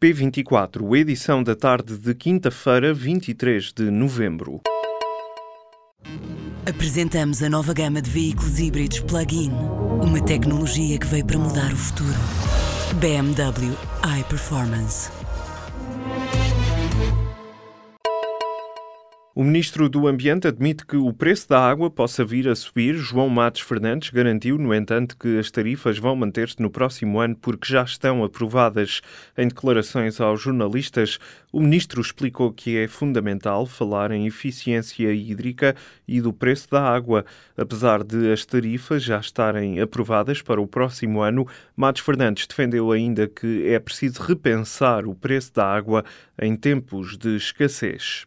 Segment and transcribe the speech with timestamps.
[0.00, 4.60] P24, edição da tarde de quinta-feira, 23 de novembro.
[6.68, 9.50] Apresentamos a nova gama de veículos híbridos plug-in.
[10.02, 12.12] Uma tecnologia que veio para mudar o futuro.
[13.00, 13.74] BMW
[14.20, 15.10] iPerformance.
[19.38, 22.94] O ministro do Ambiente admite que o preço da água possa vir a subir.
[22.94, 27.70] João Matos Fernandes garantiu, no entanto, que as tarifas vão manter-se no próximo ano porque
[27.70, 29.02] já estão aprovadas.
[29.36, 31.18] Em declarações aos jornalistas,
[31.52, 35.76] o ministro explicou que é fundamental falar em eficiência hídrica
[36.08, 37.22] e do preço da água.
[37.58, 41.46] Apesar de as tarifas já estarem aprovadas para o próximo ano,
[41.76, 46.06] Matos Fernandes defendeu ainda que é preciso repensar o preço da água
[46.40, 48.24] em tempos de escassez.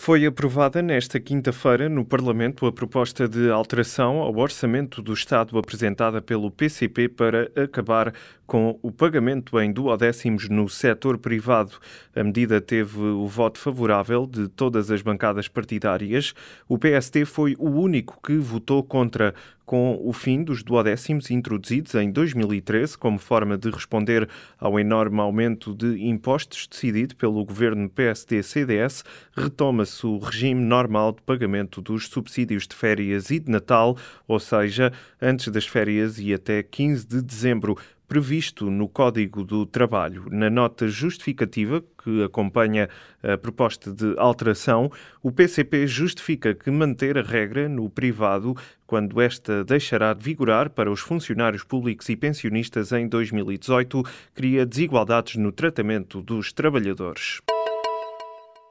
[0.00, 6.22] Foi aprovada nesta quinta-feira no Parlamento a proposta de alteração ao orçamento do Estado apresentada
[6.22, 8.14] pelo PCP para acabar
[8.46, 11.72] com o pagamento em duodécimos no setor privado.
[12.14, 16.32] A medida teve o voto favorável de todas as bancadas partidárias.
[16.68, 19.34] O PST foi o único que votou contra
[19.68, 24.26] com o fim dos duodécimos introduzidos em 2013 como forma de responder
[24.58, 29.04] ao enorme aumento de impostos decidido pelo governo PSD-CDS,
[29.36, 33.94] retoma-se o regime normal de pagamento dos subsídios de férias e de Natal,
[34.26, 37.76] ou seja, antes das férias e até 15 de dezembro
[38.08, 40.24] previsto no Código do Trabalho.
[40.30, 42.88] Na nota justificativa que acompanha
[43.22, 44.90] a proposta de alteração,
[45.22, 50.90] o PCP justifica que manter a regra no privado quando esta deixará de vigorar para
[50.90, 54.02] os funcionários públicos e pensionistas em 2018,
[54.34, 57.42] cria desigualdades no tratamento dos trabalhadores.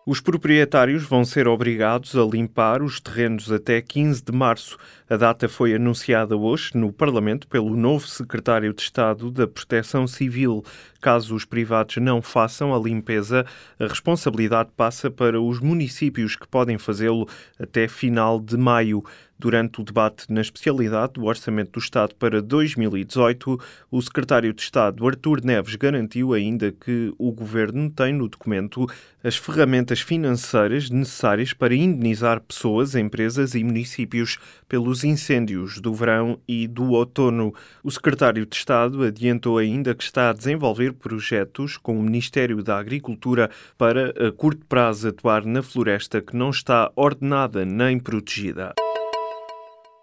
[0.10, 4.78] Os proprietários vão ser obrigados a limpar os terrenos até 15 de março.
[5.10, 10.64] A data foi anunciada hoje no Parlamento pelo novo secretário de Estado da Proteção Civil.
[11.08, 13.46] Caso os privados não façam a limpeza,
[13.80, 17.26] a responsabilidade passa para os municípios que podem fazê-lo
[17.58, 19.02] até final de maio.
[19.40, 23.60] Durante o debate na especialidade do Orçamento do Estado para 2018,
[23.92, 28.88] o secretário de Estado, Artur Neves, garantiu ainda que o governo tem no documento
[29.24, 36.68] as ferramentas financeiras necessárias para indenizar pessoas, empresas e municípios pelos incêndios do verão e
[36.68, 37.54] do outono.
[37.84, 42.78] O secretário de Estado adiantou ainda que está a desenvolver projetos com o Ministério da
[42.78, 48.74] Agricultura para, a curto prazo, atuar na floresta que não está ordenada nem protegida.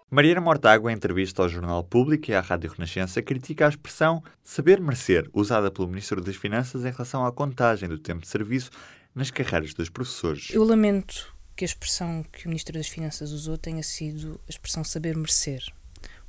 [0.09, 4.79] Mariana Mortágua, em entrevista ao Jornal Público e à Rádio Renascença, critica a expressão saber
[4.79, 8.69] merecer, usada pelo Ministro das Finanças em relação à contagem do tempo de serviço
[9.13, 10.51] nas carreiras dos professores.
[10.51, 14.83] Eu lamento que a expressão que o Ministro das Finanças usou tenha sido a expressão
[14.83, 15.63] saber merecer,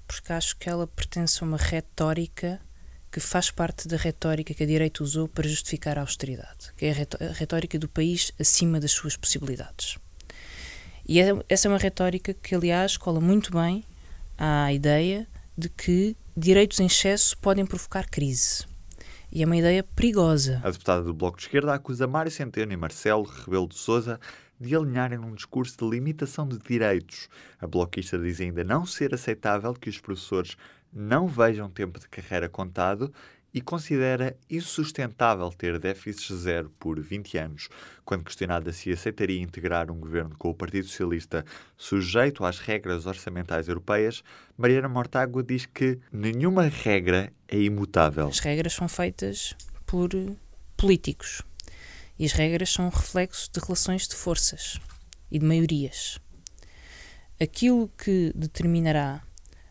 [0.06, 2.60] porque acho que ela pertence a uma retórica
[3.16, 6.90] que faz parte da retórica que a direita usou para justificar a austeridade, que é
[6.90, 9.96] a retórica do país acima das suas possibilidades.
[11.08, 13.82] E é, essa é uma retórica que, aliás, cola muito bem
[14.36, 15.26] à ideia
[15.56, 18.66] de que direitos em excesso podem provocar crise.
[19.32, 20.60] E é uma ideia perigosa.
[20.62, 24.20] A deputada do Bloco de Esquerda acusa Mário Centeno e Marcelo Rebelo de Sousa
[24.60, 27.30] de alinharem num discurso de limitação de direitos.
[27.58, 30.54] A bloquista diz ainda não ser aceitável que os professores
[30.96, 33.12] não vejam tempo de carreira contado
[33.52, 37.68] e considera insustentável ter déficits zero por 20 anos.
[38.04, 41.44] Quando questionada se aceitaria integrar um governo com o Partido Socialista
[41.76, 44.22] sujeito às regras orçamentais europeias,
[44.56, 48.28] Mariana Mortágua diz que nenhuma regra é imutável.
[48.28, 49.54] As regras são feitas
[49.86, 50.10] por
[50.76, 51.42] políticos
[52.18, 54.80] e as regras são um reflexo de relações de forças
[55.30, 56.18] e de maiorias.
[57.38, 59.22] Aquilo que determinará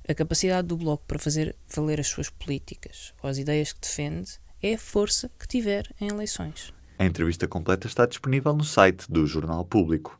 [0.08, 4.40] a capacidade do Bloco para fazer valer as suas políticas ou as ideias que defende
[4.62, 6.74] é a força que tiver em eleições.
[6.98, 10.20] A entrevista completa está disponível no site do Jornal Público.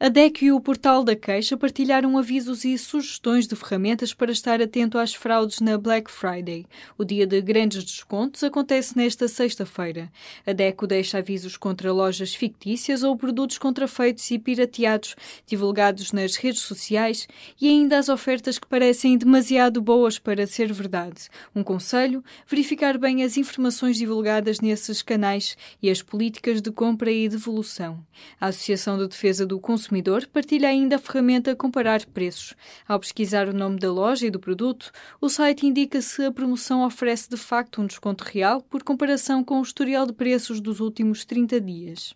[0.00, 4.60] A DEC e o Portal da Queixa partilharam avisos e sugestões de ferramentas para estar
[4.60, 6.66] atento às fraudes na Black Friday.
[6.98, 10.10] O dia de grandes descontos acontece nesta sexta-feira.
[10.44, 15.14] A DECO deixa avisos contra lojas fictícias ou produtos contrafeitos e pirateados,
[15.46, 17.28] divulgados nas redes sociais,
[17.60, 21.28] e ainda as ofertas que parecem demasiado boas para ser verdade.
[21.54, 27.28] Um conselho: verificar bem as informações divulgadas nesses canais e as políticas de compra e
[27.28, 28.04] devolução.
[28.40, 32.54] A Associação de Defesa do Consumidor consumidor partilha ainda a ferramenta Comparar Preços.
[32.88, 34.90] Ao pesquisar o nome da loja e do produto,
[35.20, 39.60] o site indica se a promoção oferece de facto um desconto real por comparação com
[39.60, 42.14] o historial de preços dos últimos 30 dias.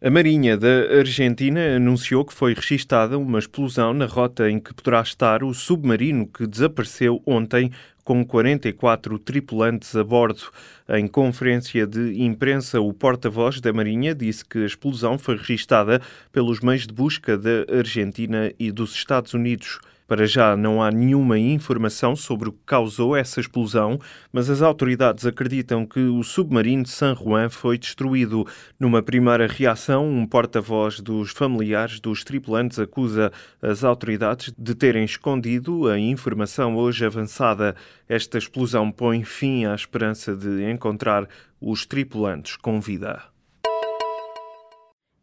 [0.00, 5.00] A Marinha da Argentina anunciou que foi registada uma explosão na rota em que poderá
[5.00, 7.72] estar o submarino que desapareceu ontem
[8.04, 10.52] com 44 tripulantes a bordo.
[10.88, 16.60] Em conferência de imprensa, o porta-voz da Marinha disse que a explosão foi registada pelos
[16.60, 19.80] meios de busca da Argentina e dos Estados Unidos.
[20.06, 23.98] Para já não há nenhuma informação sobre o que causou essa explosão,
[24.30, 28.46] mas as autoridades acreditam que o submarino de San Juan foi destruído.
[28.78, 35.88] Numa primeira reação, um porta-voz dos familiares dos tripulantes acusa as autoridades de terem escondido
[35.88, 37.74] a informação hoje avançada.
[38.06, 41.26] Esta explosão põe fim à esperança de encontrar
[41.58, 43.33] os tripulantes com vida.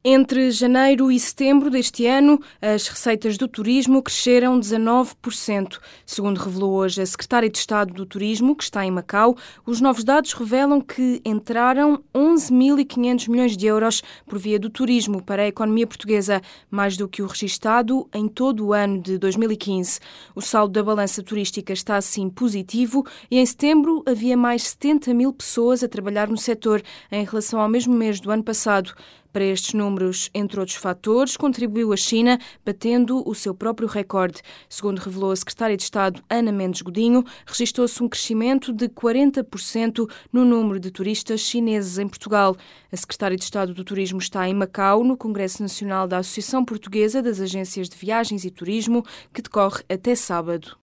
[0.03, 5.77] Entre janeiro e setembro deste ano, as receitas do turismo cresceram 19%.
[6.03, 10.03] Segundo revelou hoje a secretária de Estado do Turismo, que está em Macau, os novos
[10.03, 15.85] dados revelam que entraram 11.500 milhões de euros por via do turismo para a economia
[15.85, 19.99] portuguesa, mais do que o registado em todo o ano de 2015.
[20.33, 25.31] O saldo da balança turística está assim positivo e em setembro havia mais 70 mil
[25.31, 26.81] pessoas a trabalhar no setor
[27.11, 28.95] em relação ao mesmo mês do ano passado.
[29.31, 34.41] Para estes números, entre outros fatores, contribuiu a China, batendo o seu próprio recorde.
[34.67, 40.43] Segundo revelou a secretária de Estado Ana Mendes Godinho, registrou-se um crescimento de 40% no
[40.43, 42.57] número de turistas chineses em Portugal.
[42.91, 47.21] A secretária de Estado do Turismo está em Macau, no Congresso Nacional da Associação Portuguesa
[47.21, 50.77] das Agências de Viagens e Turismo, que decorre até sábado.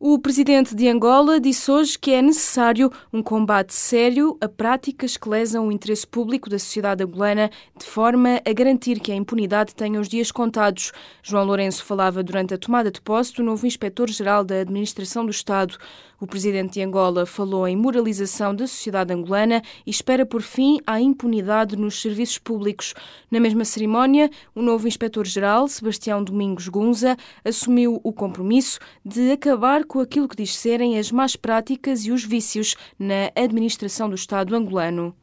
[0.00, 5.28] O presidente de Angola disse hoje que é necessário um combate sério a práticas que
[5.28, 9.98] lesam o interesse público da sociedade angolana, de forma a garantir que a impunidade tenha
[9.98, 10.92] os dias contados.
[11.20, 15.76] João Lourenço falava durante a tomada de posse do novo inspetor-geral da Administração do Estado.
[16.20, 21.00] O presidente de Angola falou em moralização da sociedade angolana e espera por fim à
[21.00, 22.92] impunidade nos serviços públicos.
[23.30, 30.00] Na mesma cerimónia, o novo inspetor-geral, Sebastião Domingos Gunza, assumiu o compromisso de acabar com
[30.00, 35.14] aquilo que diz serem as más práticas e os vícios na administração do Estado angolano.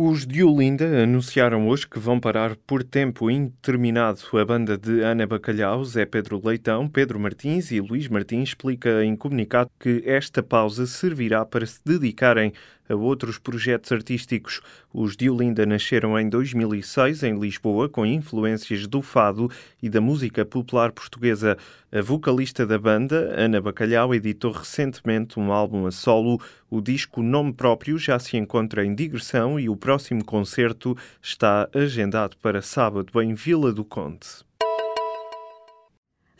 [0.00, 5.26] Os de Olinda anunciaram hoje que vão parar por tempo indeterminado a banda de Ana
[5.26, 10.86] Bacalhau, Zé Pedro Leitão, Pedro Martins e Luís Martins explica em comunicado que esta pausa
[10.86, 12.52] servirá para se dedicarem
[12.88, 14.60] a outros projetos artísticos.
[14.92, 19.50] Os de Olinda nasceram em 2006 em Lisboa, com influências do fado
[19.82, 21.56] e da música popular portuguesa.
[21.92, 26.40] A vocalista da banda, Ana Bacalhau, editou recentemente um álbum a solo.
[26.70, 32.36] O disco Nome Próprio já se encontra em digressão e o próximo concerto está agendado
[32.38, 34.47] para sábado em Vila do Conde.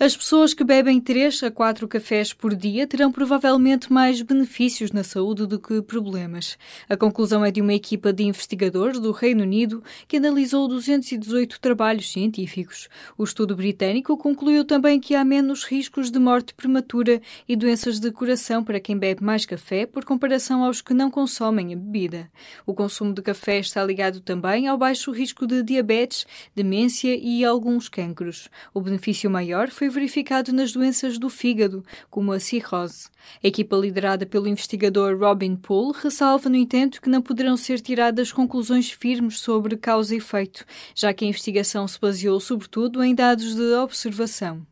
[0.01, 5.03] As pessoas que bebem 3 a 4 cafés por dia terão provavelmente mais benefícios na
[5.03, 6.57] saúde do que problemas.
[6.89, 12.13] A conclusão é de uma equipa de investigadores do Reino Unido que analisou 218 trabalhos
[12.13, 12.89] científicos.
[13.19, 18.13] O estudo britânico concluiu também que há menos riscos de morte prematura e doenças de
[18.13, 22.31] coração para quem bebe mais café por comparação aos que não consomem a bebida.
[22.65, 26.25] O consumo de café está ligado também ao baixo risco de diabetes,
[26.55, 28.49] demência e alguns cancros.
[28.73, 33.09] O benefício maior foi foi verificado nas doenças do fígado, como a cirrose.
[33.43, 38.31] A equipa liderada pelo investigador Robin Poole ressalva, no entanto, que não poderão ser tiradas
[38.31, 43.55] conclusões firmes sobre causa e efeito, já que a investigação se baseou sobretudo em dados
[43.55, 44.67] de observação.